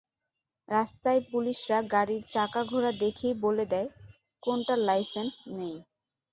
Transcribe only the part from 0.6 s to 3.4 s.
রাস্তায় পুলিশরা গাড়ির চাকা ঘোরা দেখেই